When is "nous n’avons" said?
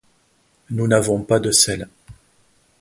0.71-1.21